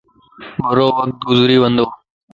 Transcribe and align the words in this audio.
ڀرووقت 0.65 1.15
گذري 1.27 1.55
وندو 1.61 1.85